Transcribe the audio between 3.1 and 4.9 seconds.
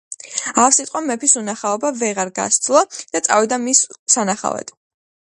და წავიდა მის სანახავად.